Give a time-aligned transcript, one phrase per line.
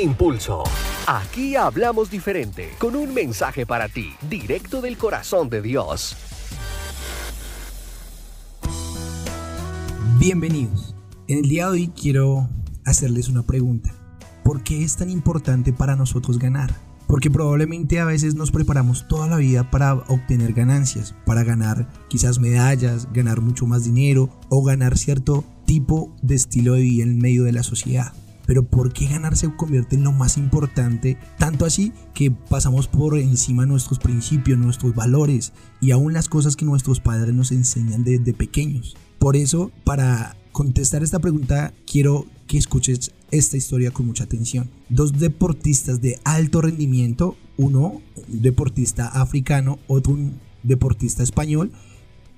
[0.00, 0.62] Impulso.
[1.06, 6.16] Aquí hablamos diferente, con un mensaje para ti, directo del corazón de Dios.
[10.18, 10.94] Bienvenidos.
[11.26, 12.48] En el día de hoy quiero
[12.84, 13.92] hacerles una pregunta.
[14.44, 16.74] ¿Por qué es tan importante para nosotros ganar?
[17.08, 22.38] Porque probablemente a veces nos preparamos toda la vida para obtener ganancias, para ganar quizás
[22.38, 27.44] medallas, ganar mucho más dinero o ganar cierto tipo de estilo de vida en medio
[27.44, 28.12] de la sociedad.
[28.48, 31.18] Pero ¿por qué ganar se convierte en lo más importante?
[31.36, 36.64] Tanto así que pasamos por encima nuestros principios, nuestros valores y aún las cosas que
[36.64, 38.96] nuestros padres nos enseñan desde pequeños.
[39.18, 44.70] Por eso, para contestar esta pregunta, quiero que escuches esta historia con mucha atención.
[44.88, 51.70] Dos deportistas de alto rendimiento, uno un deportista africano, otro un deportista español,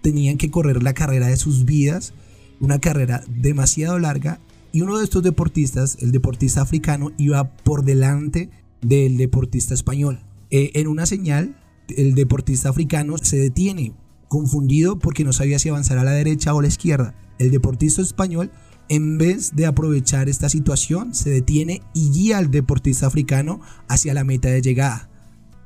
[0.00, 2.14] tenían que correr la carrera de sus vidas,
[2.60, 4.40] una carrera demasiado larga,
[4.72, 8.50] y uno de estos deportistas, el deportista africano, iba por delante
[8.80, 10.20] del deportista español.
[10.50, 11.56] Eh, en una señal,
[11.88, 13.94] el deportista africano se detiene,
[14.28, 17.14] confundido porque no sabía si avanzar a la derecha o a la izquierda.
[17.38, 18.50] El deportista español
[18.88, 24.24] en vez de aprovechar esta situación, se detiene y guía al deportista africano hacia la
[24.24, 25.10] meta de llegada.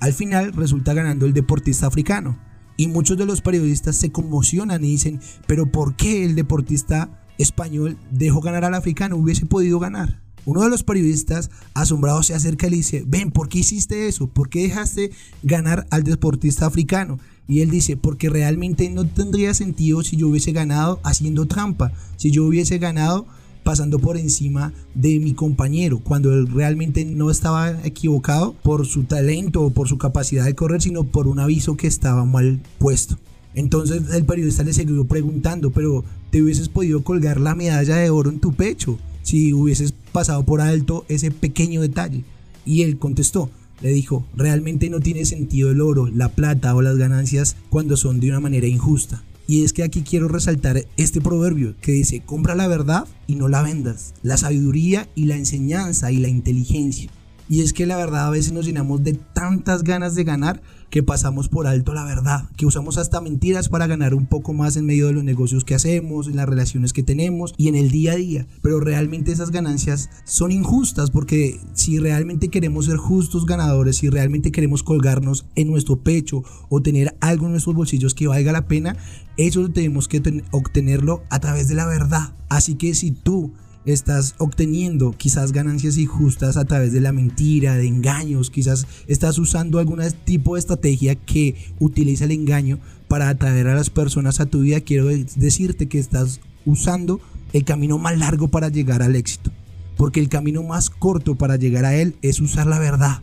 [0.01, 2.39] Al final resulta ganando el deportista africano.
[2.77, 7.97] Y muchos de los periodistas se conmocionan y dicen, pero ¿por qué el deportista español
[8.11, 9.17] dejó ganar al africano?
[9.17, 10.21] Hubiese podido ganar.
[10.45, 14.27] Uno de los periodistas asombrado se acerca y le dice, ven, ¿por qué hiciste eso?
[14.27, 15.11] ¿Por qué dejaste
[15.43, 17.19] ganar al deportista africano?
[17.47, 22.31] Y él dice, porque realmente no tendría sentido si yo hubiese ganado haciendo trampa, si
[22.31, 23.27] yo hubiese ganado
[23.63, 29.63] pasando por encima de mi compañero, cuando él realmente no estaba equivocado por su talento
[29.63, 33.17] o por su capacidad de correr, sino por un aviso que estaba mal puesto.
[33.55, 38.31] Entonces el periodista le siguió preguntando, pero te hubieses podido colgar la medalla de oro
[38.31, 42.25] en tu pecho si hubieses pasado por alto ese pequeño detalle.
[42.65, 43.51] Y él contestó,
[43.81, 48.21] le dijo, realmente no tiene sentido el oro, la plata o las ganancias cuando son
[48.21, 49.23] de una manera injusta.
[49.49, 53.49] Y es que aquí quiero resaltar este proverbio que dice, compra la verdad y no
[53.49, 57.11] la vendas, la sabiduría y la enseñanza y la inteligencia.
[57.49, 61.03] Y es que la verdad a veces nos llenamos de tantas ganas de ganar que
[61.03, 64.85] pasamos por alto la verdad, que usamos hasta mentiras para ganar un poco más en
[64.85, 68.13] medio de los negocios que hacemos, en las relaciones que tenemos y en el día
[68.13, 68.47] a día.
[68.61, 74.53] Pero realmente esas ganancias son injustas porque si realmente queremos ser justos ganadores, si realmente
[74.53, 78.97] queremos colgarnos en nuestro pecho o tener algo en nuestros bolsillos que valga la pena,
[79.39, 82.35] eso tenemos que obtenerlo a través de la verdad.
[82.51, 83.55] Así que si tú
[83.85, 89.79] estás obteniendo quizás ganancias injustas a través de la mentira, de engaños, quizás estás usando
[89.79, 92.79] algún tipo de estrategia que utiliza el engaño
[93.09, 97.21] para atraer a las personas a tu vida, quiero decirte que estás usando
[97.53, 99.51] el camino más largo para llegar al éxito.
[99.97, 103.21] Porque el camino más corto para llegar a él es usar la verdad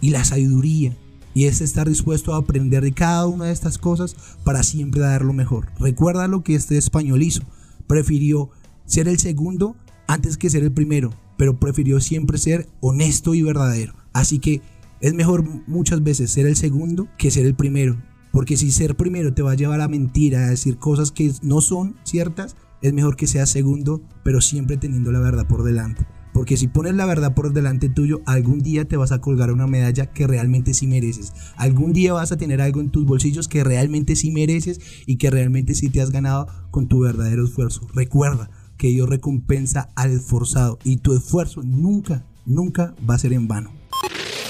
[0.00, 0.96] y la sabiduría.
[1.34, 4.14] Y es estar dispuesto a aprender de cada una de estas cosas
[4.44, 5.68] para siempre dar lo mejor.
[5.80, 7.42] Recuerda lo que este español hizo.
[7.86, 8.50] Prefirió
[8.86, 9.74] ser el segundo
[10.12, 13.94] antes que ser el primero, pero prefirió siempre ser honesto y verdadero.
[14.12, 14.60] Así que
[15.00, 17.96] es mejor muchas veces ser el segundo que ser el primero.
[18.30, 21.60] Porque si ser primero te va a llevar a mentira, a decir cosas que no
[21.60, 26.06] son ciertas, es mejor que seas segundo, pero siempre teniendo la verdad por delante.
[26.32, 29.66] Porque si pones la verdad por delante tuyo, algún día te vas a colgar una
[29.66, 31.32] medalla que realmente sí mereces.
[31.56, 35.30] Algún día vas a tener algo en tus bolsillos que realmente sí mereces y que
[35.30, 37.86] realmente sí te has ganado con tu verdadero esfuerzo.
[37.94, 38.50] Recuerda,
[38.82, 43.70] que Dios recompensa al esforzado y tu esfuerzo nunca, nunca va a ser en vano.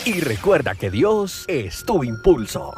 [0.07, 2.73] Y recuerda que Dios es tu impulso.